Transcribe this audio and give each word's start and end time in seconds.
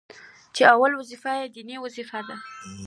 چي 0.55 0.61
اوله 0.73 0.95
وظيفه 1.01 1.31
يې 1.39 1.45
ديني 1.55 1.75
وظيفه 1.83 2.19
ده، 2.27 2.35